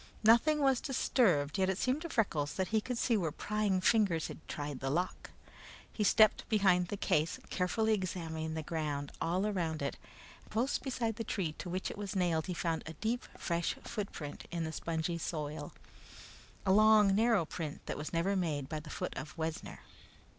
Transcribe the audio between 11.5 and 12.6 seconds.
to which it was nailed he